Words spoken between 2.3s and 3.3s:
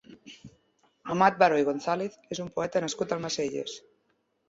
és un poeta nascut a